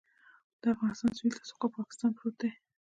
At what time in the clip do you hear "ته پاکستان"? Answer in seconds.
1.49-2.09